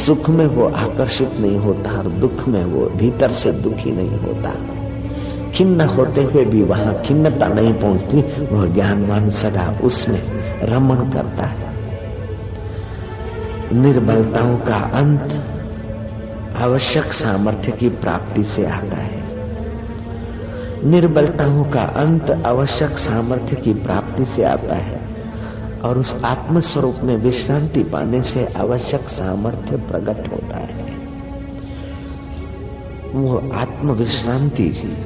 [0.00, 4.52] सुख में वो आकर्षित नहीं होता और दुख में वो भीतर से दुखी नहीं होता।
[5.50, 8.20] खिन्न होते हुए भी वहाँ खिन्नता नहीं पहुँचती,
[8.54, 10.22] वह ज्ञानवान सदा उसमें
[10.62, 11.70] रमण करता है।
[13.72, 15.46] निर्बलताओं का अंत
[16.56, 19.22] आवश्यक सामर्थ्य की प्राप्ति से आता है।
[20.84, 25.09] निर्बलताओं का अंत आवश्यक सामर्थ्य की प्राप्ति से आता है।
[25.84, 30.84] और उस आत्म स्वरूप में विश्रांति पाने से आवश्यक सामर्थ्य प्रकट होता है।
[33.14, 34.96] वो आत्म विश्रांति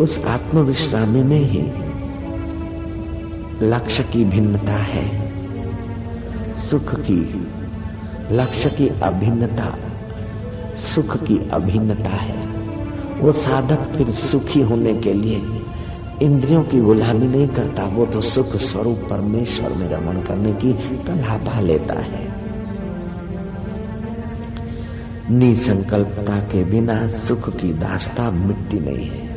[0.00, 1.86] उस आत्म विश्रामी में ही
[3.66, 5.32] लक्ष्य की भिन्नता है।
[6.56, 7.46] सुख की
[8.30, 9.76] लक्ष्य की अभिन्नता,
[10.74, 12.46] सुख की अभिन्नता है।
[13.20, 15.42] वो साधक फिर सुखी होने के लिए
[16.22, 20.72] इंद्रियों की गुलामी नहीं करता, वो तो सुख स्वरूप परमेश्वर में रमण करने की
[21.04, 22.28] कला पा लेता है।
[25.30, 29.36] निसंकल्पता के बिना सुख की दास्ता मिटती नहीं है।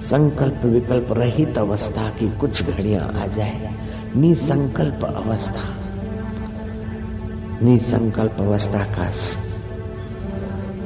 [0.00, 3.74] संकल्प विकल्प रहित अवस्था की कुछ घड़ियाँ आ जाए।
[4.16, 5.74] निसंकल्प अवस्था।
[7.62, 9.10] निसंकल्प अवस्था का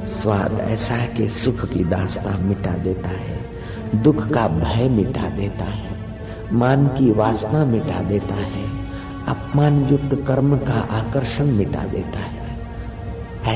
[0.05, 3.62] स्वाद ऐसा है कि सुख की दास्ता मिटा देता है।
[3.95, 5.97] दुख का भय मिटा देता है,
[6.53, 8.87] मान की वासना मिटा देता है
[9.29, 12.57] अपमान युक्त कर्म का आकर्षण मिटा देता है।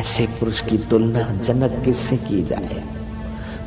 [0.00, 2.84] ऐसे पुरुष की तुलना जनक किससे की जाए?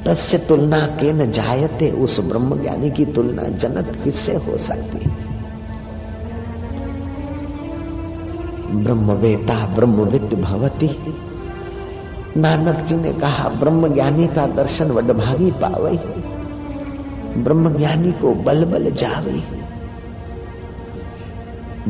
[0.06, 5.10] तस्य तुलना के न जायते उस ब्रह्म ज्ञानी की तुलना जनक किससे हो सकती?
[5.10, 5.30] है
[8.84, 10.90] ब्रह्मवेता ब्रह्मविद भवती।
[12.38, 16.00] नानक जी ने कहा ब्रह्म ज्ञानी का दर्शन वडभागी पावई
[17.38, 19.44] ब्रह्म ज्ञानी को बल बल जावे।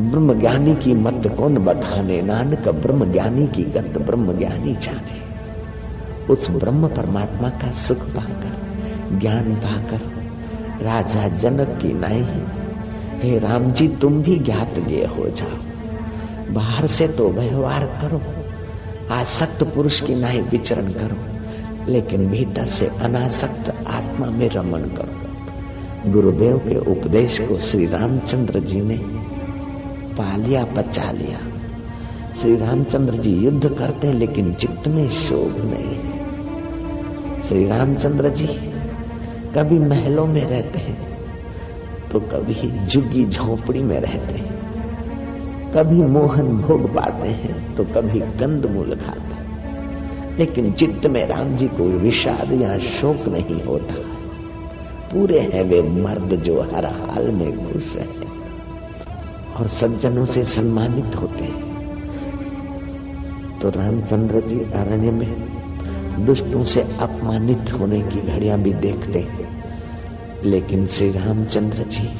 [0.02, 5.30] ब्रह्म ज्ञानी की मत कौन बखाने नानक ब्रह्म ज्ञानी की गत ब्रह्म ज्ञानी जाने।
[6.32, 8.52] उस ब्रह्म परमात्मा का सुख पाकर,
[9.18, 9.96] ज्ञान पाकर,
[10.84, 12.24] राजा जनक की नाई
[13.18, 15.58] हे। राम जी तुम भी ज्ञात गे हो जाओ।
[16.54, 18.20] बाहर से तो व्यवहार करो,
[19.14, 21.40] आसक्त पुरुष की नाई विचरण करो,
[21.92, 25.29] लेकिन भीतर से अनासक्त आत्मा में रमन करो।
[26.06, 28.96] गुरुदेव के उपदेश को श्री रामचंद्र जी ने
[30.14, 31.38] पा लिया पचा लिया।
[32.32, 38.46] श्री रामचंद्र जी युद्ध करते लेकिन चित्त में शोभ नहीं है। श्री रामचंद्र जी,
[39.56, 41.10] कभी महलों में रहते हैं
[42.12, 44.60] तो कभी झुग्गी झोपड़ी में रहते हैं।
[45.72, 51.56] कभी मोहन भोग पाते हैं तो कभी कंद मूल खाते हैं। लेकिन चित्त में राम
[51.56, 54.19] जी को विषाद या शोक नहीं होता।
[55.12, 58.06] पूरे हैं वे मर्द जो हर हाल में खुश है
[59.56, 61.70] और सज्जनों से सम्मानित होते हैं।
[63.58, 65.34] तो रामचंद्र जी अरण्य में
[66.26, 69.64] दुष्टों से अपमानित होने की घड़ियाँ भी देखते हैं।
[70.44, 72.10] लेकिन श्री रामचंद्र जी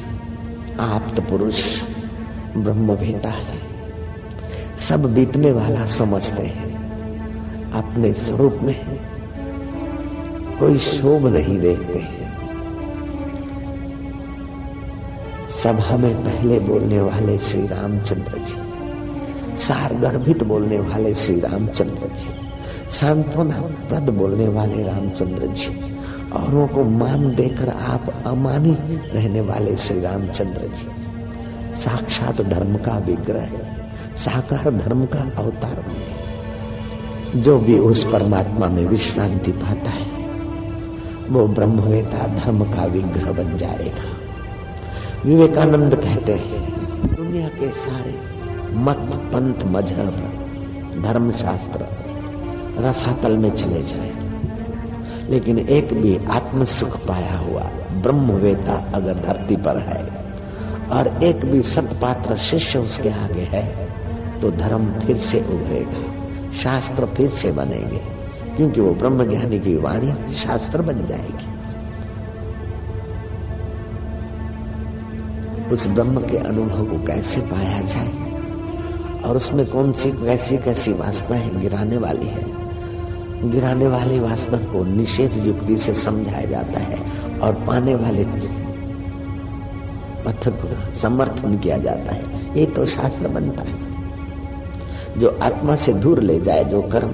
[0.79, 1.81] आप तो पुरुष
[2.57, 3.59] ब्रह्म भेटा है।
[4.77, 6.71] सब बीतने वाला समझते हैं।
[7.71, 8.99] अपने स्वरूप में
[10.59, 12.30] कोई शोभ नहीं देखते हैं।
[15.63, 18.71] सभा में पहले बोलने वाले श्री रामचंद्र जी।
[19.57, 22.29] सार गर्भित बोलने वाले श्री रामचंद्र जी।
[22.89, 25.95] सांत्वना प्रद बोलने वाले रामचंद्र जी।
[26.31, 28.77] औरों को मान देकर आप अमानी
[29.13, 30.87] रहने वाले श्री रामचंद्र जी।
[31.75, 33.49] साक्षात धर्म का विग्रह
[34.15, 35.85] साकार धर्म का अवतार
[37.35, 40.11] जो भी उस परमात्मा में विश्रांति पाता है,
[41.29, 44.20] वो ब्रह्मवेता धर्म का विग्रह बन जाएगा।
[45.25, 48.13] विवेकानंद कहते हैं, दुनिया के सारे
[48.73, 48.97] मत
[49.33, 51.87] पंथ मज़हब धर्मशास्त्र
[52.79, 54.11] रसातल में चले जाए।
[55.29, 57.61] लेकिन एक भी आत्म सुख पाया हुआ
[58.01, 60.03] ब्रह्मवेता अगर धरती पर है,
[60.91, 63.65] और एक भी सतपात्र शिष्य उसके आगे है
[64.41, 68.01] तो धर्म फिर से उभरेगा, शास्त्र फिर से बनेंगे,
[68.57, 71.60] क्योंकि वो ब्रह्म ज्ञानी की वाणी शास्त्र बन जाएगी।
[75.71, 78.31] उस ब्रह्म के अनुभव को कैसे पाया जाए?
[79.21, 82.61] और उसमें कौन सी कैसी कैसी वासनाएँ गिराने वाली है?
[83.49, 86.97] गिराने वाली वासना को निषेध युक्ति से समझाया जाता है
[87.39, 88.23] और पाने वाले
[90.25, 93.91] पथ को समर्थन किया जाता है। ये तो शास्त्र बनता है।
[95.19, 97.11] जो आत्मा से दूर ले जाए, जो कर्म,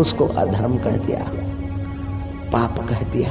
[0.00, 1.30] उसको अधर्म कह दिया,
[2.52, 3.30] पाप कह दिया,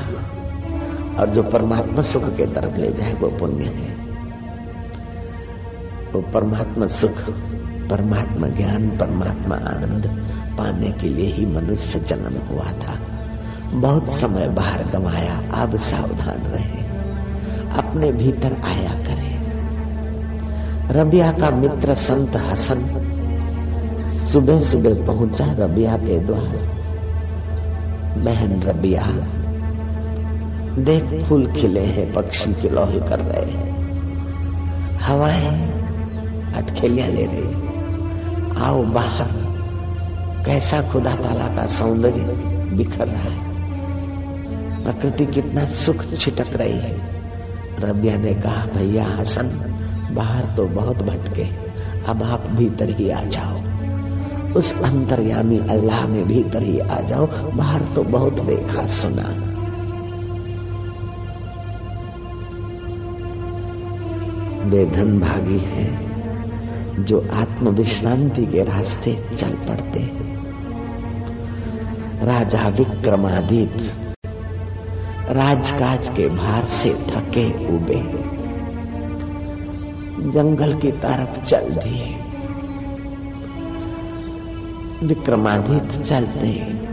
[1.20, 4.12] और जो परमात्मा सुख के तरफ़ ले जाए, वो पुण्य है।
[6.13, 7.18] वो परमात्मा सुख,
[7.89, 10.07] परमात्मा ज्ञान, परमात्मा आनंद
[10.57, 13.00] पाने के लिए ही मनुष्य जन्म हुआ था।
[13.74, 16.83] बहुत समय बाहर गवाया, अब सावधान रहे,
[17.80, 19.33] अपने भीतर आया करे।
[21.00, 23.10] रबिया का मित्र संत हसन
[24.07, 26.57] सुबह सुबह पहुँचा रबिया के द्वार।
[28.18, 29.07] बहन रबिया,
[30.81, 33.74] देख फूल खिले हैं, पक्षी किलोहे कर रहे हैं।
[35.01, 35.73] हवाएँ
[36.53, 37.73] अटखेलियाँ ले रही। है
[38.57, 39.53] आओ बाहर।
[40.45, 42.21] कैसा खुदा ताला का सौंदर्य
[42.75, 43.53] बिखर रहा है।
[44.83, 47.13] प्रकृति कितना सुख छिटक रही है।
[47.79, 49.47] रबिया ने कहा, भैया हसन,
[50.13, 51.44] बाहर तो बहुत भटके।
[52.07, 53.73] अब आप भीतर ही आ जाओ।
[54.53, 59.50] उस अंतर्यामी अल्लाह में भीतर ही आ जाओ। बाहर तो बहुत देखा, सुना।
[64.69, 66.12] बेधन भागी है।
[67.00, 70.00] जो आत्म विश्रांति के रास्ते चल पड़ते
[72.25, 74.16] राजा विक्रमादित्य
[75.30, 78.34] राजकाज के भार से थके उबे
[80.31, 82.16] जंगल की तरफ़ चल दिए।
[85.07, 86.84] विक्रमादित्य चलते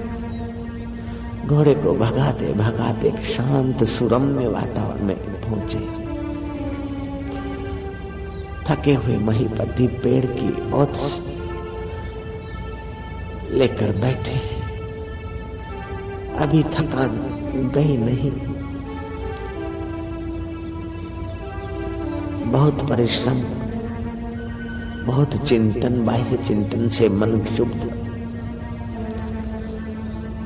[1.47, 6.10] घोड़े को भगाते भगाते शांत सुरम्य वातावरण में पहुँचे।
[8.69, 10.93] थके हुए महीपति पेड़ की ओत
[13.51, 14.61] लेकर बैठे
[16.39, 17.11] अभी थकान
[17.75, 18.31] गई नहीं।
[22.51, 23.41] बहुत परिश्रम,
[25.07, 28.07] बहुत चिंतन, बाह्य चिंतन से मन क्षुब्ध।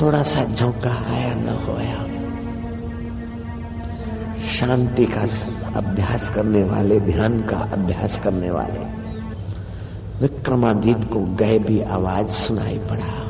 [0.02, 2.14] थोड़ा सा झोंका आया न होया।
[4.46, 5.26] शांति का
[5.76, 9.04] अभ्यास करने वाले, ध्यान का अभ्यास करने वाले।
[10.20, 13.24] विक्रमादित्य को गए भी आवाज़ सुनाई पड़ा।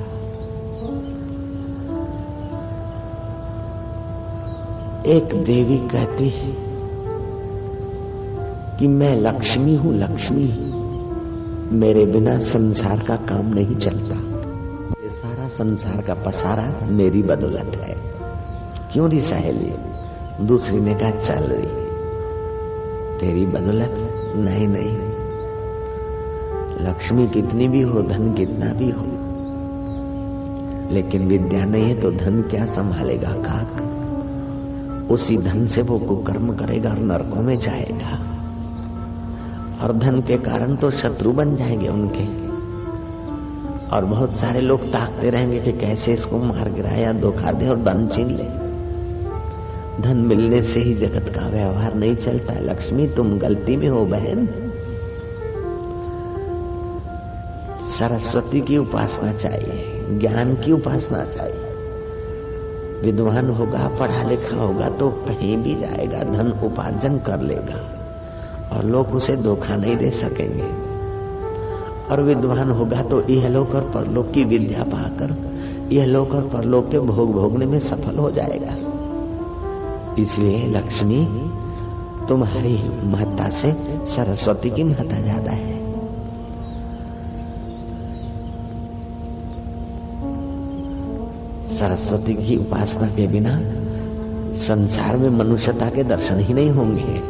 [5.06, 6.54] एक देवी कहती है
[8.78, 10.70] कि मैं लक्ष्मी हूँ, लक्ष्मी
[11.76, 14.14] मेरे बिना संसार का काम नहीं चलता।
[15.04, 17.96] ये सारा संसार का पसारा मेरी बदौलत है।
[18.92, 19.74] क्यों रही सहेली
[20.46, 21.83] दूसरी ने कहा चल रही
[23.24, 23.94] तेरी बदौलत
[24.36, 24.98] नहीं नहीं।
[26.88, 29.04] लक्ष्मी कितनी भी हो, धन कितना भी हो।
[30.94, 33.80] लेकिन विद्या नहीं है तो धन क्या संभालेगा काक?
[35.10, 38.12] उसी धन से वो कुकर्म करेगा और नरकों में जाएगा।
[39.82, 42.44] और धन के कारण तो शत्रु बन जाएँगे उनके।
[43.96, 48.08] और बहुत सारे लोग ताकते रहेंगे कि कैसे इसको मार गिराया धोखा दे और धन
[48.08, 48.73] छीन ले।
[50.00, 54.06] धन मिलने से ही जगत का व्यवहार नहीं चलता है। लक्ष्मी, तुम गलती में हो,
[54.06, 54.48] बहन।
[57.98, 61.60] सरस्वती की उपासना चाहिए, ज्ञान की उपासना चाहिए।
[63.02, 67.90] विद्वान होगा पढ़ा लिखा होगा तो कहीं भी जाएगा, धन उपार्जन कर लेगा।
[68.72, 70.94] और लोग उसे धोखा नहीं दे सकेंगे।
[72.10, 75.36] और विद्वान होगा तो यह लोक और परलोक की विद्या पाकर
[75.92, 78.93] यह लोक और परलोक के भोग भोगने में सफल हो जाएगा।
[80.18, 81.24] इसलिए लक्ष्मी,
[82.28, 82.74] तुम्हारी
[83.04, 83.72] महत्ता से
[84.06, 85.82] सरस्वती की महत्ता ज़्यादा है।
[91.68, 93.58] सरस्वती की उपासना के बिना
[94.56, 97.22] संसार में मनुष्यता के दर्शन ही नहीं होंगे।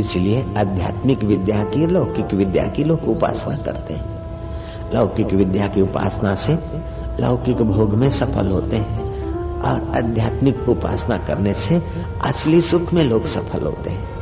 [0.00, 4.18] इसलिए आध्यात्मिक विद्या की, लौकिक विद्या की लोग उपासना करते हैं।
[4.94, 6.58] लौकिक विद्या की उपासना से
[7.20, 9.07] लौकिक भोग में सफल होते हैं।
[9.68, 11.82] और आध्यात्मिक उपासना करने से
[12.24, 14.18] असली सुख में लोग सफल होते हैं।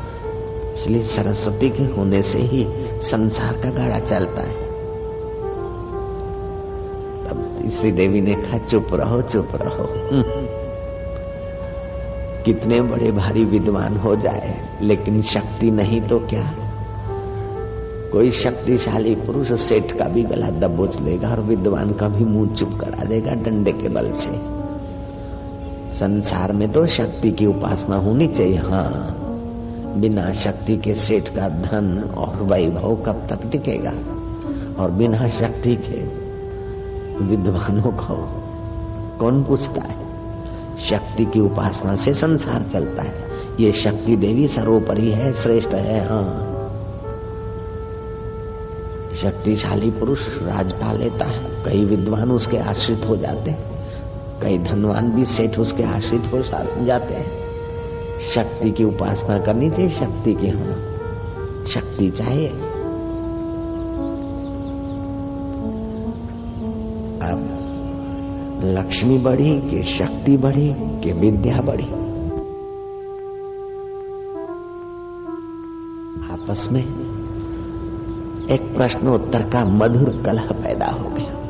[0.72, 2.66] इसलिए सरस्वती के होने से ही
[3.02, 4.66] संसार का गाड़ा चलता है।
[7.24, 9.86] तब श्री देवी ने कहा, चुप रहो चुप रहो।
[12.42, 16.54] कितने बड़े भारी विद्वान हो जाए, लेकिन शक्ति नहीं तो क्या?
[18.12, 22.78] कोई शक्तिशाली पुरुष सेठ का भी गला दबोच लेगा और विद्वान का भी मुँह चुप
[22.80, 24.65] करा देगा डंडे के बल से।
[26.00, 29.18] संसार में तो शक्ति की उपासना होनी चाहिए हाँ।
[29.96, 33.90] बिना शक्ति के सेठ का धन और वैभव कब तक टिकेगा?
[34.82, 36.26] और बिना शक्ति के
[37.24, 38.28] विद्वानों को
[39.18, 40.06] कौन पूछता है?
[40.78, 43.14] शक्ति की उपासना से संसार चलता है।
[43.60, 46.52] ये शक्ति देवी सर्वोपरि है, श्रेष्ठ है हाँ।
[49.16, 53.85] शक्तिशाली पुरुष राज पा लेता है। कई विद्वान उसके आश्रित हो जाते हैं।
[54.42, 56.42] कई धनवान भी सेठ उसके आश्रित हो
[56.84, 57.46] जाते हैं।
[58.34, 60.96] शक्ति की उपासना करनी चाहिए, शक्ति की होना।
[61.66, 62.48] शक्ति चाहिए।
[67.18, 67.52] अब
[68.64, 72.06] लक्ष्मी बढ़ी, कि शक्ति बढ़ी, कि विद्या बढ़ी।
[76.32, 76.82] आपस में
[78.50, 81.45] एक प्रश्नोत्तर का मधुर कलह पैदा हो गया।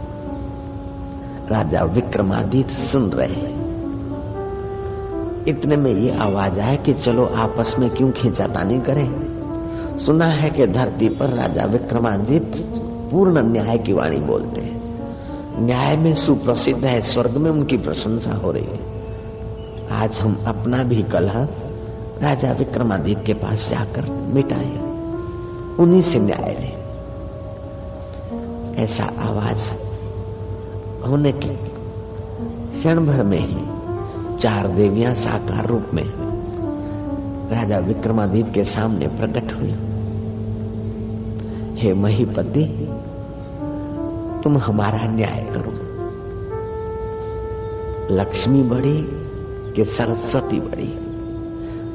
[1.53, 3.67] राजा विक्रमादित्य सुन रहे हैं।
[5.49, 9.37] इतने में ये आवाज़ आए कि चलो आपस में क्यों खींचातानी करें?
[9.99, 12.65] सुना है कि धरती पर राजा विक्रमादित्य
[13.11, 14.83] पूर्ण न्याय की वाणी बोलते हैं।
[15.65, 18.81] न्याय में सुप्रसिद्ध है, स्वर्ग में उनकी प्रशंसा हो रही है।
[19.91, 21.49] आज हम अपना भी कलह
[22.23, 24.79] राजा विक्रमादित्य के पास जाकर मिटाए।
[25.77, 26.77] उन्हीं से न्याय ले।
[28.83, 29.86] ऐसा आवाज़
[31.07, 31.57] होने की
[32.79, 36.05] क्षण भर में ही चार देवियाँ साकार रूप में
[37.51, 39.73] राजा विक्रमादित्य के सामने प्रकट हुई।
[41.79, 42.65] हे महीपति,
[44.45, 45.73] तुम हमारा न्याय करो।
[48.11, 48.97] लक्ष्मी बढ़ी
[49.73, 50.89] कि सरस्वती बढ़ी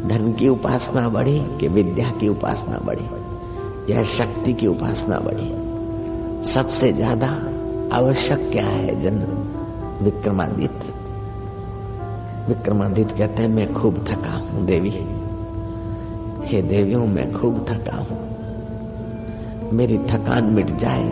[0.07, 5.49] धन की उपासना बढ़ी कि विद्या की उपासना बढ़ी या शक्ति की उपासना बढ़ी
[6.49, 7.27] सबसे ज़्यादा
[7.91, 9.17] आवश्यक क्या है जन
[10.01, 10.93] विक्रमादित्य।
[12.47, 14.89] विक्रमादित्य कहते हैं, मैं खूब थका हूँ, देवी।
[16.47, 18.17] हे देवियों, मैं खूब थका हूँ।
[19.73, 21.09] मेरी थकान मिट जाए।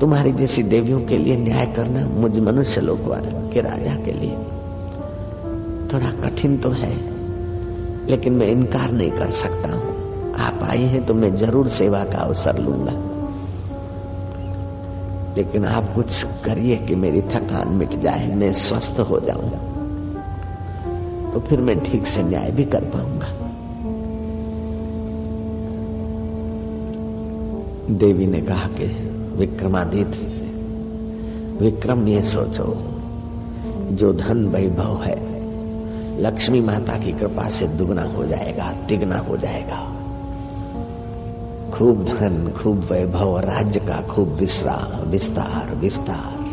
[0.00, 3.00] तुम्हारी जैसी देवियों के लिए न्याय करना मुझ मनुष्य लोक
[3.52, 4.36] के राजा के लिए
[5.92, 6.94] थोड़ा कठिन तो है,
[8.06, 12.18] लेकिन मैं इनकार नहीं कर सकता हूँ। आप आई हैं तो मैं ज़रूर सेवा का
[12.18, 13.15] अवसर लूँगा।
[15.36, 19.50] लेकिन आप कुछ करिए कि मेरी थकान मिट जाए, मैं स्वस्थ हो जाऊँ
[21.32, 23.32] तो फिर मैं ठीक से न्याय भी कर पाऊँगा।
[27.90, 28.86] देवी ने कहा कि,
[29.36, 30.26] विक्रमादित्य,
[31.64, 32.74] विक्रम ये सोचो,
[33.92, 35.16] जो धन वैभव है,
[36.22, 40.05] लक्ष्मी माता की कृपा से दुगना हो जाएगा, तिगना हो जाएगा।
[41.78, 46.46] खूब धन, खूब वैभव, राज्य का खूब विसरा विस्तार विस्तार।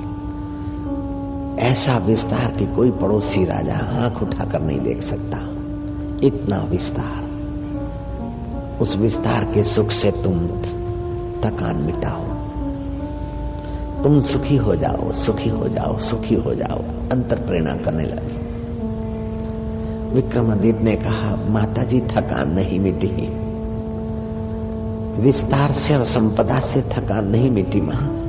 [1.59, 5.37] ऐसा विस्तार कि कोई पड़ोसी राजा आँख उठाकर नहीं देख सकता।
[6.27, 7.23] इतना विस्तार।
[8.81, 10.47] उस विस्तार के सुख से तुम
[11.41, 12.23] थकान मिटाओ।
[14.03, 18.43] तुम सुखी हो जाओ, सुखी हो जाओ, सुखी हो जाओ। अंतर प्रेरणा करने लगे।
[20.15, 23.52] विक्रमादित्य ने कहा माता जी थकान नहीं मिटी।
[25.19, 28.19] विस्तार से और संपदा से थकान नहीं मिटी माँ।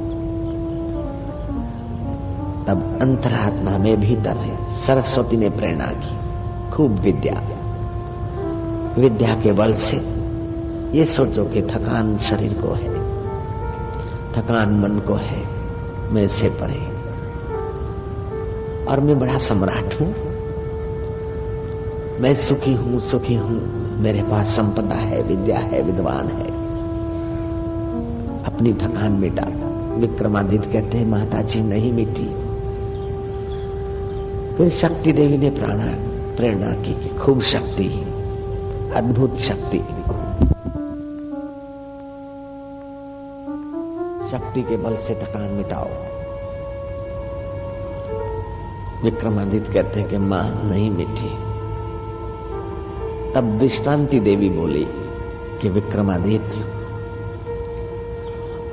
[2.67, 6.25] तब अंतरात्मा में भीतर है। सरस्वती ने प्रेरणा की।
[6.71, 7.43] खूब विद्या।
[8.99, 9.97] विद्या के बल से
[10.99, 12.95] ये सोचो कि थकान शरीर को है।
[14.33, 15.47] थकान मन को है।
[16.13, 16.95] मैं से परे।
[18.85, 20.15] और मैं बड़ा सम्राट हूँ।
[22.21, 26.64] मैं सुखी हूँ सुखी हूँ। मेरे पास संपदा है, विद्या है, विद्वान है।
[28.45, 29.45] अपनी थकान मिटा।
[29.97, 32.45] विक्रमादित्य कहते हैं माता जी नहीं मिटी।
[34.57, 35.87] फिर शक्ति देवी ने प्राणा,
[36.37, 37.89] प्रेरणा की कि खूब शक्ति
[38.97, 39.79] अद्भुत शक्ति
[44.31, 45.89] शक्ति के बल से थकान मिटाओ।
[49.05, 51.29] विक्रमादित्य कहते हैं कि माँ, नहीं मिटी।
[53.33, 54.87] तब विश्रांति देवी बोली
[55.63, 56.64] कि विक्रमादित्य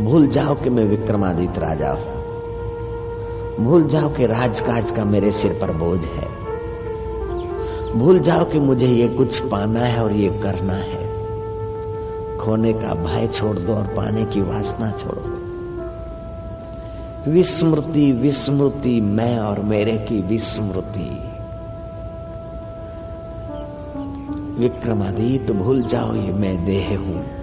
[0.02, 2.22] भूल जाओ कि मैं विक्रमादित्य राजा हूँ।
[3.66, 6.28] भूल जाओ कि राजकाज का मेरे सिर पर बोझ है।
[8.00, 11.12] भूल जाओ कि मुझे ये कुछ पाना है और ये करना है।
[12.38, 15.38] खोने का भय छोड़ दो और पाने की वासना छोड़ो।
[17.32, 21.32] विस्मृति विस्मृति, मैं और मेरे की विस्मृति।
[24.64, 27.41] विक्रमादित्य, भूल जाओ ये मैं देह हूँ।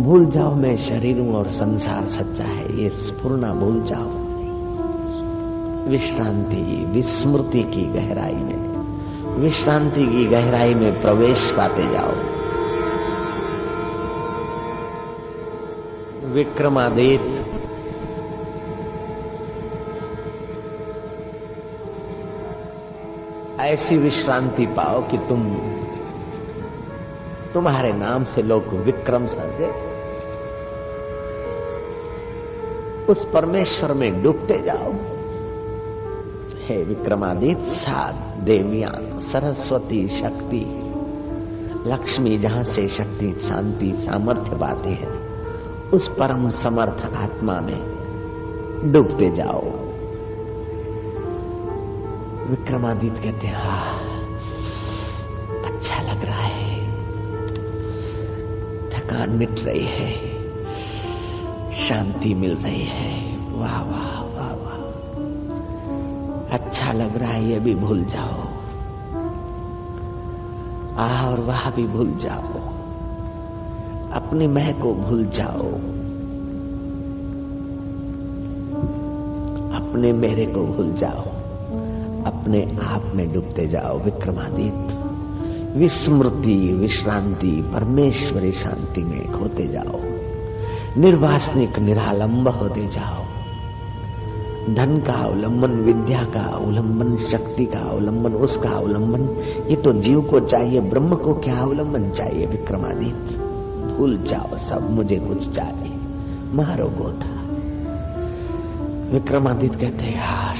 [0.00, 4.30] भूल जाओ, मैं शरीर हूँ और संसार सच्चा है, ये स्पूर्णा भूल जाओ।
[5.88, 8.56] विश्रांति विस्मृति की गहराई में,
[9.40, 12.12] विश्रांति की गहराई में प्रवेश पाते जाओ।
[16.32, 17.60] विक्रमादित्य
[23.60, 25.54] ऐसी विश्रांति पाओ कि तुम,
[27.54, 29.89] तुम्हारे नाम से लोग विक्रम समझे
[33.10, 34.92] उस परमेश्वर में डूबते जाओ।
[36.58, 40.76] हे विक्रमादित्य सात देवियाँ सरस्वती शक्ति,
[41.86, 45.08] लक्ष्मी जहाँ से शक्ति, शांति, सामर्थ्य पाती है,
[45.92, 48.00] उस परम समर्थ आत्मा में
[48.92, 49.64] डूबते जाओ।
[52.50, 53.98] विक्रमादित्य कहते हैं, हा
[55.68, 56.80] अच्छा लग रहा है।
[58.90, 60.39] थकान मिट रही है।
[61.80, 64.80] शांति मिल रही है। वाह वाह वाह वाह।
[66.58, 68.46] अच्छा लग रहा है ये भी भूल जाओ।
[70.96, 72.60] आह, और वाह भी भूल जाओ।
[74.12, 75.66] अपनी मह को भूल जाओ।
[79.80, 81.22] अपने मेरे को भूल जाओ।
[82.32, 85.10] अपने आप में डूबते जाओ, विक्रमादित्य।
[85.78, 90.19] विस्मृति, विश्रांति, परमेश्वरी शांति में खोते जाओ।
[90.96, 93.24] निर्वासनिक निरालंब होते जाओ।
[94.74, 99.20] धन का अवलंबन, विद्या का अवलंबन, शक्ति का अवलंबन, उसका अवलंबन,
[99.70, 103.36] ये तो जीव को चाहिए, ब्रह्म को क्या अवलंबन चाहिए विक्रमादित्य?
[103.96, 105.96] भूल जाओ सब, मुझे कुछ चाहिए।
[106.54, 107.40] मारो गोटा
[109.12, 110.56] विक्रमादित्य कहते यार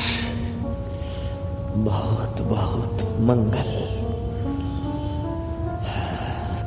[1.76, 4.00] बहुत बहुत मंगल।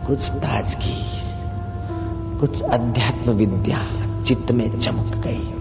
[0.07, 1.32] कुछ ताजगी
[2.39, 3.79] कुछ अध्यात्म विद्या
[4.23, 5.53] चित्त में चमक गई।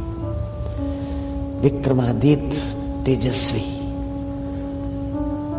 [1.61, 2.59] विक्रमादित्य
[3.07, 3.81] तेजस्वी,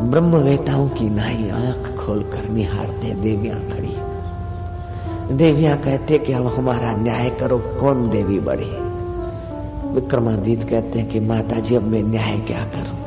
[0.09, 3.95] ब्रह्मवेताओं की नाई आँख खोलकर निहारते देवियाँ खड़ी।
[5.35, 8.69] देवियाँ कहते कि अब हमारा न्याय करो, कौन देवी बड़ी?
[9.93, 13.03] विक्रमादित्य कहते हैं कि माता जी अब मैं न्याय क्या करूँ?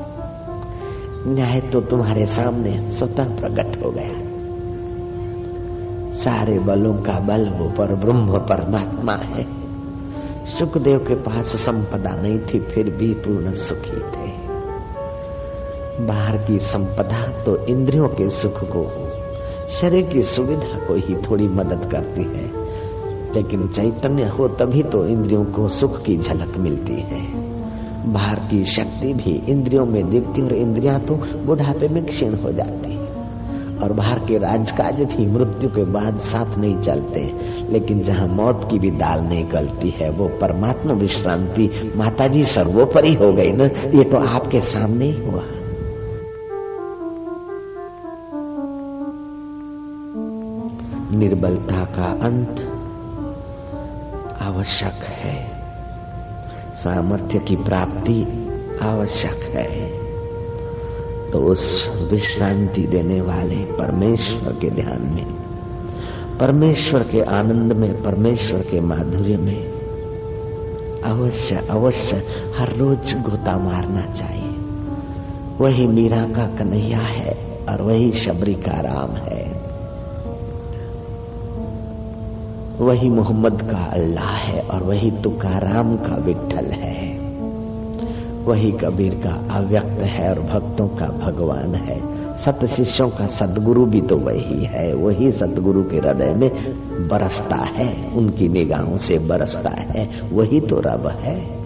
[1.35, 4.26] न्याय तो तुम्हारे सामने स्वतः प्रकट हो गया।
[6.17, 9.47] सारे बलों का बल वो पर ब्रह्म परमात्मा है।
[10.47, 14.47] सुखदेव के पास संपदा नहीं थी, फिर भी पूर्ण सुखी थे।
[16.07, 19.09] बाहर की संपदा तो इंद्रियों के सुख को,
[19.69, 22.67] शरीर की सुविधा को ही थोड़ी मदद करती है।
[23.35, 27.47] लेकिन चैतन्य हो तभी तो इंद्रियों को सुख की झलक मिलती है।
[28.13, 32.96] बाहर की शक्ति भी इंद्रियों में दिखती और इंद्रियाँ तो बुढ़ापे में क्षीण हो जाती
[33.83, 37.35] और बाहर के राजकाज भी मृत्यु के बाद साथ नहीं चलते।
[37.71, 43.15] लेकिन जहाँ मौत की भी दाल नहीं गलती है, वो परमात्मा विश्रांति माता जी सर्वोपरि
[43.15, 43.65] हो गई ना?
[43.67, 45.43] ये तो आपके सामने ही हुआ।
[51.19, 52.73] निर्बलता का अंत
[54.43, 55.51] आवश्यक है।
[56.75, 58.49] सामर्थ्य की प्राप्ति
[58.83, 60.06] आवश्यक है।
[61.33, 65.25] तो उस विश्रांति देने वाले परमेश्वर के ध्यान में,
[66.39, 69.77] परमेश्वर के आनंद में, परमेश्वर के माधुर्य में
[71.05, 72.17] अवश्य अवश्य
[72.57, 74.57] हर रोज गोता मारना चाहिए।
[75.59, 79.67] वही मीरा का कन्हैया है और वही शबरी का राम है।
[82.81, 87.26] वही मोहम्मद का अल्लाह है और वही तुकाराम का विठल है।
[88.47, 94.01] वही कबीर का अव्यक्त है और भक्तों का भगवान है। सत शिष्यों का सदगुरु भी
[94.01, 96.51] तो वही है। वही सदगुरु के हृदय में
[97.09, 101.57] बरसता है। उनकी निगाहों से बरसता है। वही तो रब है।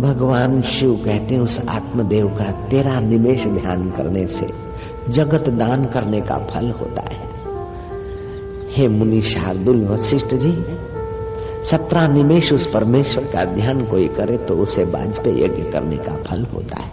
[0.00, 4.46] भगवान शिव कहते हैं, उस आत्मदेव का तेरा निमेश ध्यान करने से,
[5.08, 7.26] जगत दान करने का फल होता है।
[8.70, 10.85] हे मुनि शार्दुल वशिष्ठ जी
[11.66, 16.44] सत्रह निमेश उस परमेश्वर का ध्यान कोई करे तो उसे वाजपेयी यज्ञ करने का फल
[16.44, 16.90] होता है।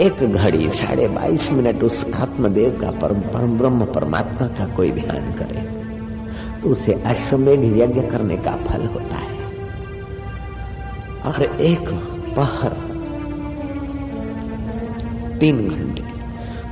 [0.00, 5.30] एक घड़ी साढ़े बाईस मिनट उस आत्मदेव का परम परम ब्रह्म परमात्मा का कोई ध्यान
[5.32, 5.62] करे
[6.60, 9.36] तो उसे अश्वमेघ यज्ञ करने का फल होता है।
[11.26, 11.88] और एक
[12.36, 12.76] पहर,
[15.40, 16.02] तीन घंटे,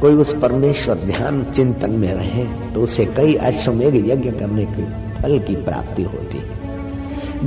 [0.00, 5.38] कोई उस परमेश्वर ध्यान चिंतन में रहे तो उसे कई अश्वमेघ यज्ञ करने के फल
[5.38, 6.66] की प्राप्ति होती है।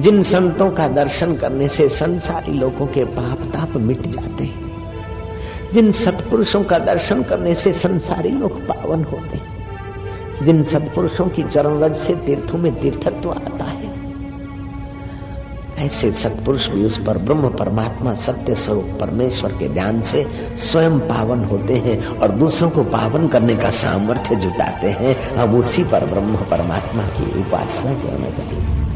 [0.01, 4.69] जिन संतों का दर्शन करने से संसारी लोगों के पाप ताप मिट जाते हैं।
[5.73, 9.59] जिन सत्पुरुषों का दर्शन करने से संसारी लोग पावन होते हैं।
[10.45, 13.88] जिन सत्पुरुषों की चरण रज से तीर्थों में तीर्थत्व आता है
[15.79, 21.43] ऐसे सत्पुरुष भी उस पर ब्रह्म परमात्मा, सत्य स्वरूप परमेश्वर के ध्यान से स्वयं पावन
[21.43, 26.35] होते हैं और दूसरों को पावन करने का सामर्थ्य जुटाते हैं। अब उसी पर ब्रह्म
[26.35, 28.89] परमात्मा की उपासना क्यों न करें?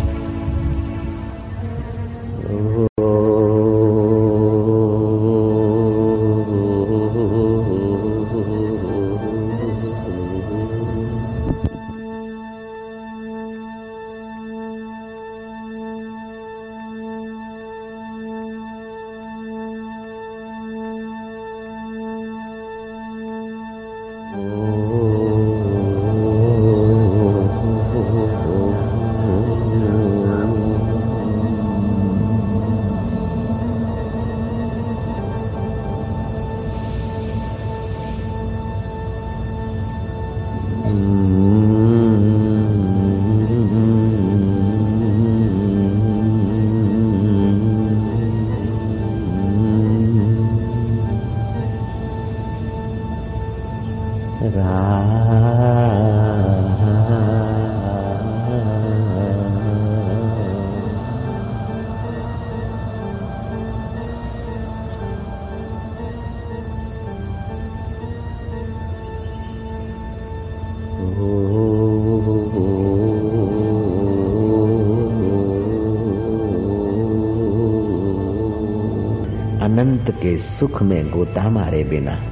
[80.23, 82.23] के सुख में गोता मारे बिना,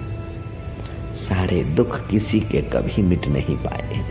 [1.16, 4.02] सारे दुख किसी के कभी मिट नहीं पाए।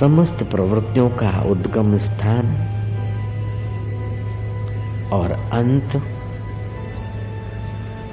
[0.00, 2.46] समस्त प्रवृत्तियों का उद्गम स्थान
[5.12, 5.96] और अंत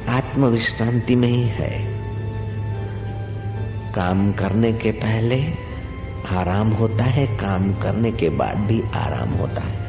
[0.10, 1.96] आत्मविश्रांति में ही है।
[3.94, 5.44] काम करने के पहले
[6.30, 9.85] आराम होता है, काम करने के बाद भी आराम होता है।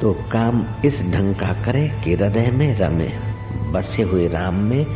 [0.00, 3.08] तो काम इस ढंग का करे कि हृदय में रमे,
[3.70, 4.86] बसे हुए राम में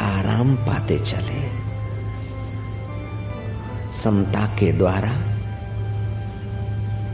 [0.00, 1.66] आराम पाते चले।
[4.02, 5.12] समता के द्वारा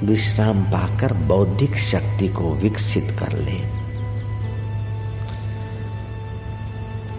[0.02, 3.82] विश्राम पाकर बौद्धिक शक्ति को विकसित कर ले।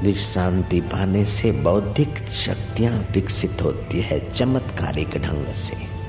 [0.07, 6.02] विश्रांति पाने से बौद्धिक शक्तियाँ विकसित होती है चमत्कारिक ढंग से।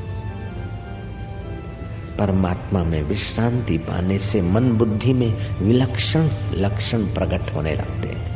[2.19, 8.35] परमात्मा में विश्रांति पाने से मन बुद्धि में विलक्षण, लक्षण प्रकट होने लगते हैं।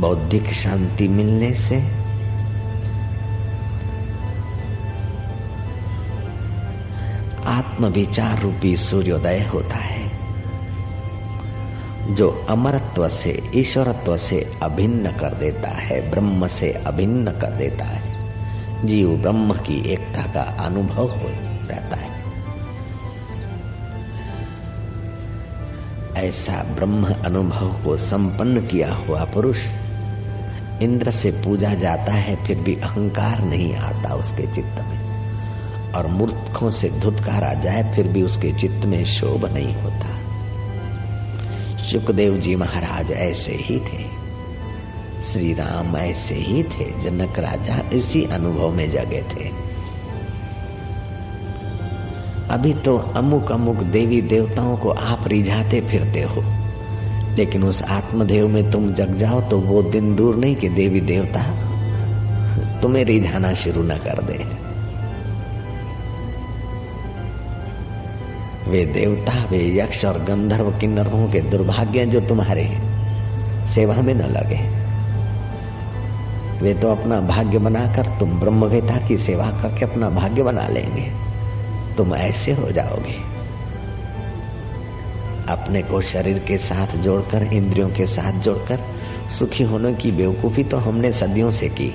[0.00, 1.76] बौद्धिक शांति मिलने से
[7.44, 10.07] आत्म विचार रूपी सूर्योदय होता है।
[12.08, 18.18] जो अमरत्व से, ईश्वरत्व से अभिन्न कर देता है, ब्रह्म से अभिन्न कर देता है।
[18.86, 21.28] जीव ब्रह्म की एकता का अनुभव हो
[21.68, 22.18] रहता है।
[26.16, 29.58] ऐसा ब्रह्म अनुभव को संपन्न किया हुआ पुरुष,
[30.82, 35.08] इंद्र से पूजा जाता है, फिर भी अहंकार नहीं आता उसके चित्त में।
[35.92, 40.27] और मूर्खों से धुतकारा जाए, फिर भी उसके चित्त में शोभ नहीं होता।
[41.88, 44.02] सुखदेव जी महाराज ऐसे ही थे।
[45.22, 49.48] श्री राम ऐसे ही थे, जनक राजा इसी अनुभव में जगे थे।
[52.50, 56.42] अभी तो अमुक अमुक देवी देवताओं को आप रिझाते फिरते हो,
[57.36, 61.42] लेकिन उस आत्मदेव में तुम जग जाओ तो वो दिन दूर नहीं कि देवी देवता
[62.82, 64.67] तुम्हें रिझाना शुरू न कर दे।
[68.68, 72.78] वे देवता, वे यक्ष और गंधर्व किन्नरों के दुर्भाग्य जो तुम्हारे
[73.74, 74.78] सेवा में न लगे।
[76.62, 81.12] वे तो अपना भाग्य बनाकर तुम ब्रह्मवेता की सेवा करके अपना भाग्य बना लेंगे।
[81.96, 83.38] तुम ऐसे हो जाओगे।
[85.52, 88.80] अपने को शरीर के साथ जोड़कर, इंद्रियों के साथ जोड़कर,
[89.30, 91.94] सुखी होने की बेवकूफ़ी तो हमने सदियों से की।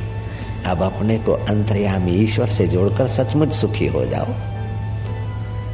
[0.66, 4.54] अब अपने को अंतर्यामी ईश्वर से जोड़कर सचमुच सुखी हो जाओ।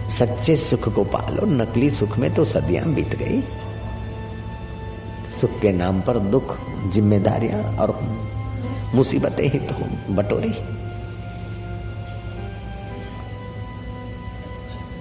[0.09, 3.41] सच्चे सुख को पालो। नकली सुख में तो सदियाँ बीत गई।
[5.41, 6.57] सुख के नाम पर दुख,
[6.91, 7.99] जिम्मेदारियाँ और
[8.95, 9.75] मुसीबतें ही तो
[10.13, 10.53] बटोरी।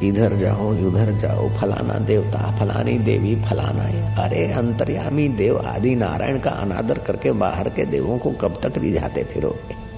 [0.09, 6.51] इधर जाओ, उधर जाओ, फलाना देवता, फलानी देवी फलाना अरे अंतर्यामी देव आदि नारायण का
[6.51, 9.89] अनादर करके बाहर के देवों को कब तक रिझाते फिरोगे?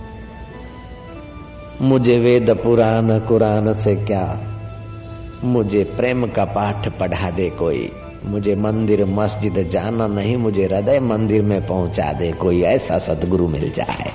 [1.84, 4.38] मुझे वेद पुराण, कुरान से क्या
[5.44, 7.90] मुझे प्रेम का पाठ पढ़ा दे कोई।
[8.24, 13.70] मुझे मंदिर, मस्जिद जाना नहीं, मुझे हृदय मंदिर में पहुँचा दे कोई। ऐसा सदगुरु मिल
[13.72, 14.10] जाए।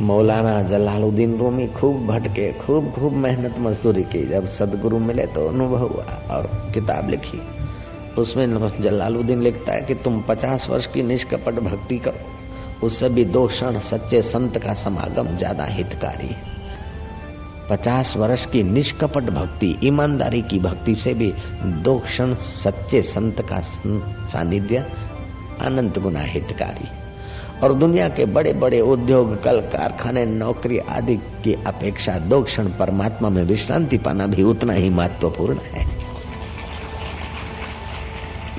[0.00, 5.86] मौलाना जलालुद्दीन रूमी खूब भटके, खूब खूब मेहनत मजदूरी की। जब सदगुरु मिले तो अनुभव
[5.86, 7.40] हुआ और किताब लिखी।
[8.20, 8.46] उसमें
[8.80, 13.78] जलालुद्दीन लिखता है कि तुम पचास वर्ष की निष्कपट भक्ति करो। उससे भी दो क्षण
[13.78, 16.56] सच्चे संत का समागम ज़्यादा हितकारी है।
[17.70, 23.60] पचास वर्ष की निष्कपट भक्ति, ईमानदारी की भक्ति से भी दो क्षण सच्चे संत का
[24.26, 24.76] सानिध्य
[25.60, 26.88] अनंत गुना हितकारी।
[27.62, 33.28] और दुनिया के बड़े बड़े उद्योग, कल कारखाने, नौकरी आदि की अपेक्षा दो क्षण परमात्मा
[33.28, 36.07] में विश्रांति पाना भी उतना ही महत्वपूर्ण है।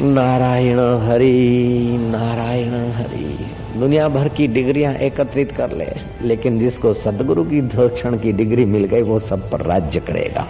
[0.02, 1.58] नारायण हरि
[2.02, 5.88] नारायण हरि। दुनिया भर की डिग्रियाँ एकत्रित कर ले,
[6.22, 10.48] लेकिन जिसको सदगुरु की दो की डिग्री मिल गई, वो सब पर राज्य करेगा।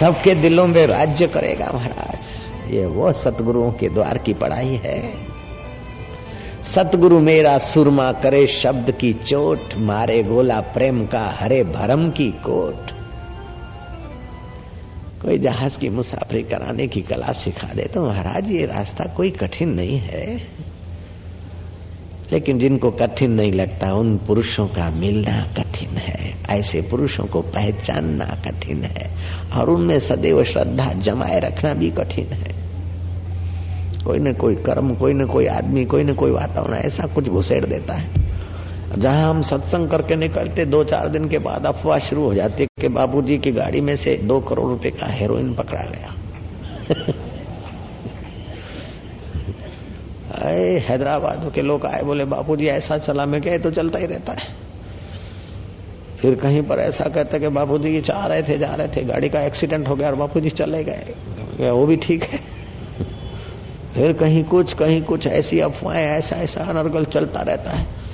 [0.00, 2.18] सबके दिलों में राज्य करेगा महाराज।
[2.74, 5.14] ये वो सतगुरुओं के द्वार की पढ़ाई है।
[6.62, 13.05] सतगुरु मेरा सुरमा करे शब्द की चोट, मारे गोला प्रेम का हरे भरम की कोट।
[15.26, 19.68] कोई जहाज़ की मुसाफरी कराने की कला सिखा दे तो महाराज, ये रास्ता कोई कठिन
[19.68, 20.36] नहीं है।
[22.32, 28.24] लेकिन जिनको कठिन नहीं लगता, उन पुरुषों का मिलना कठिन है। ऐसे पुरुषों को पहचानना
[28.24, 29.10] कठिन है।
[29.54, 32.54] और उनमें सदैव श्रद्धा जमाए रखना भी कठिन है।
[34.04, 37.66] कोई न कोई कर्म, कोई न कोई आदमी, कोई न कोई वातावरण, ऐसा कुछ घुसेड़
[37.66, 38.25] देता है।
[38.94, 42.68] जहाँ हम सत्संग करके निकलते, दो चार दिन के बाद अफवाह शुरू हो जाती है
[42.80, 46.14] कि बाबूजी की गाड़ी में से दो करोड़ रुपए का हेरोइन पकड़ा गया।
[50.32, 54.32] अरे, हैदराबाद के लोग आए, बोले बापूजी ऐसा चला, मैं क्या तो चलता ही रहता
[54.32, 54.66] है।
[56.20, 59.28] फिर कहीं पर ऐसा कहते कि बापूजी जी जा रहे थे, जा रहे थे, गाड़ी
[59.28, 61.14] का एक्सीडेंट हो गया और बापूजी चले गए।
[61.70, 62.38] वो भी ठीक है।
[63.94, 68.05] फिर कहीं कुछ कहीं कुछ ऐसी अफवाहें ऐसा ऐसा अनर्गल चलता रहता है।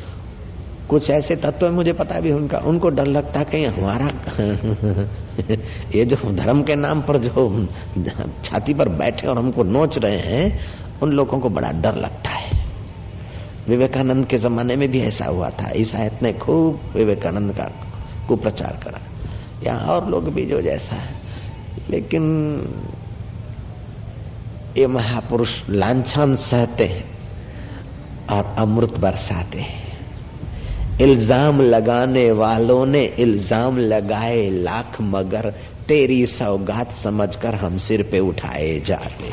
[0.92, 4.06] कुछ ऐसे तत्व है, मुझे पता भी उनका, उनको डर लगता कहीं हमारा
[5.94, 7.66] ये जो धर्म के नाम पर जो
[8.44, 10.60] छाती पर बैठे और हमको नोच रहे हैं,
[11.02, 12.66] उन लोगों को बड़ा डर लगता है।
[13.68, 17.64] विवेकानंद के जमाने में भी ऐसा हुआ था। ईसायत ने खूब विवेकानंद का
[18.28, 19.00] कुप्रचार करा।
[19.66, 21.14] या और लोग भी जो जैसा है।
[21.90, 22.56] लेकिन
[24.78, 27.04] ये महापुरुष लाछन सहते हैं
[28.30, 29.81] और अमृत बरसाते हैं।
[31.00, 35.50] इल्ज़ाम लगाने वालों ने इल्ज़ाम लगाए लाख मगर,
[35.88, 39.30] तेरी सौगात समझकर हम सिर पे उठाए जाते।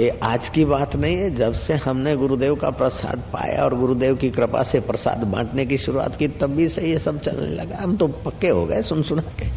[0.00, 4.16] ये आज की बात नहीं है, जब से हमने गुरुदेव का प्रसाद पाया और गुरुदेव
[4.16, 7.76] की कृपा से प्रसाद बांटने की शुरुआत की, तब भी से ये सब चलने लगा।
[7.76, 9.48] हम तो पक्के हो गए सुन सुना के।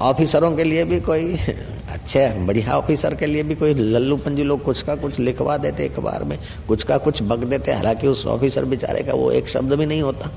[0.00, 1.36] ऑफिसरों के लिए भी कोई
[2.02, 5.86] अच्छे बढ़िया ऑफिसर के लिए भी कोई लल्लू पंजी लोग कुछ का कुछ लिखवा देते
[5.88, 6.38] अखबार में,
[6.68, 10.02] कुछ का कुछ बग देते, हालाँकि उस ऑफिसर बेचारे का वो एक शब्द भी नहीं
[10.02, 10.30] होता।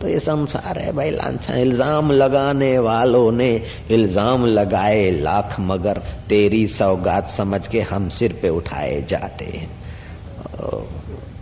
[0.00, 3.50] तो ये संसार है भाई, लांछा, इल्ज़ाम लगाने वालों ने
[3.90, 9.70] इल्ज़ाम लगाए लाख, मगर तेरी सौगात समझ के हम सिर पे उठाए जाते हैं।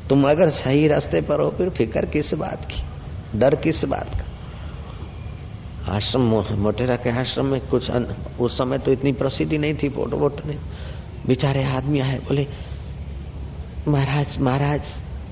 [0.09, 2.83] तुम अगर सही रास्ते पर हो, फिर फ़िक्र किस बात की?
[3.38, 4.23] डर किस बात का?
[5.88, 6.23] आश्रम
[6.59, 8.05] मोटेरा के आश्रम में कुछ अन,
[8.40, 10.59] उस समय तो इतनी प्रसिद्धि नहीं थी फ़ोटो वोटो नहीं
[11.27, 12.47] बेचारे आदमी आए बोले
[13.88, 14.88] महाराज महाराज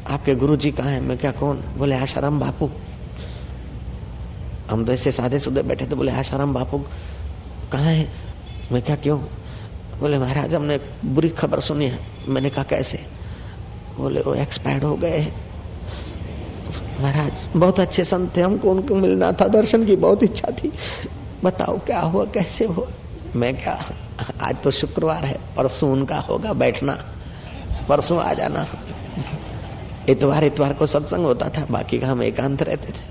[0.06, 1.00] आपके गुरु जी कहा है?
[1.00, 1.56] मैं क्या कौन?
[1.76, 2.70] बोले आशाराम बापू।
[4.70, 6.78] हम तो ऐसे सादे सुधे बैठे थे बोले आशाराम बापू
[7.72, 8.08] कहा है?
[8.72, 9.18] मैं क्या क्यों?
[10.00, 12.98] बोले महाराज हमने बुरी खबर सुनी है। मैंने कहा कैसे?
[13.96, 15.32] बोले वो एक्सपायर्ड हो गए
[17.02, 20.72] महाराज, बहुत अच्छे संत थे, हमको उनको मिलना था, दर्शन की बहुत इच्छा थी।
[21.44, 22.86] बताओ क्या हुआ, कैसे हो
[23.36, 23.78] मैं क्या,
[24.40, 26.98] आज तो शुक्रवार है, परसों उनका होगा बैठना,
[27.88, 28.66] परसों आ जाना।
[30.08, 33.10] इतवार इतवार को सत्संग होता था, बाकी का हम एकांत रहते थे।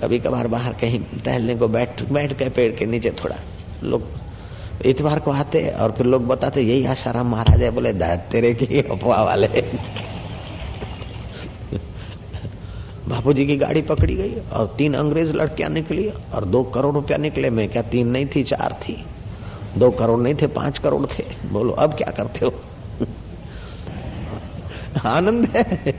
[0.00, 3.36] कभी कभार बाहर कहीं टहलने को बैठ बैठ गए पेड़ के नीचे थोड़ा।
[3.82, 4.02] लोग
[4.86, 7.92] इतवार को आते और फिर लोग बताते, यही आशाराम महाराज है, बोले
[8.30, 9.46] तेरे की अफवाह वाले
[13.08, 17.16] बापू जी की गाड़ी पकड़ी गई और तीन अंग्रेज़ लड़कियाँ निकली और दो करोड़ रुपया
[17.18, 18.96] निकले। मैं क्या तीन नहीं थी, चार थी?
[19.78, 22.52] दो करोड़ नहीं थे, पाँच करोड़ थे। बोलो, अब क्या करते हो?
[25.06, 25.94] आनंद है,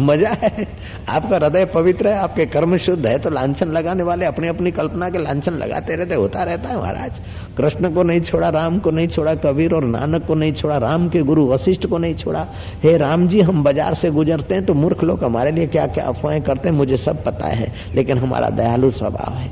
[0.00, 0.66] मज़ा है,
[1.08, 5.08] आपका हृदय पवित्र है, आपके कर्म शुद्ध है तो लांछन लगाने वाले अपनी अपनी कल्पना
[5.10, 7.20] के लांछन लगाते रहते, होता रहता है महाराज।
[7.56, 11.08] कृष्ण को नहीं छोड़ा, राम को नहीं छोड़ा, कबीर और नानक को नहीं छोड़ा, राम
[11.08, 12.46] के गुरु वशिष्ठ को नहीं छोड़ा।
[12.82, 16.04] हे राम जी, हम बाज़ार से गुजरते हैं तो मूर्ख लोग हमारे लिए क्या क्या
[16.04, 19.50] अफवाहें करते हैं, मुझे सब पता है, लेकिन हमारा दयालु स्वभाव है।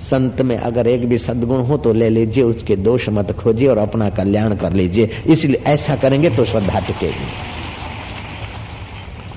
[0.00, 3.78] संत में अगर एक भी सदगुण हो तो ले लीजिए, उसके दोष मत खोजिए और
[3.78, 7.26] अपना कल्याण कर लीजिए। इसलिए ऐसा करेंगे तो श्रद्धा टिकेगी।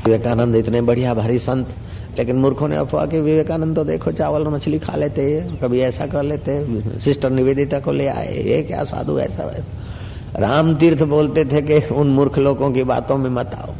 [0.06, 1.76] विवेकानंद इतने बढ़िया भारी संत
[2.18, 5.80] लेकिन मूर्खों ने अफवाह कि, विवेकानंद तो देखो चावल और मछली खा लेते हैं, कभी
[5.80, 10.76] ऐसा कर लेते हैं, सिस्टर निवेदिता को ले आए, ये क्या साधु ऐसा वैसा राम
[10.76, 13.74] तीर्थ बोलते थे कि उन मूर्ख लोगों की बातों में मत आओ।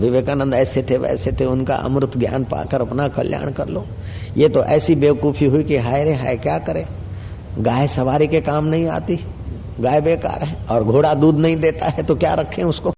[0.00, 3.84] विवेकानंद ऐसे थे, वैसे थे, उनका अमृत ज्ञान पाकर अपना कल्याण कर लो।
[4.36, 6.86] ये तो ऐसी बेवकूफ़ी हुई कि हाय रे, हाय, क्या करे?
[7.58, 9.20] गाय सवारी के काम नहीं आती,
[9.80, 12.95] गाय बेकार है, और घोड़ा दूध नहीं देता है तो क्या रखें उसको?